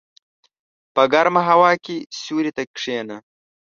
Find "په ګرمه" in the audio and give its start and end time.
0.93-1.41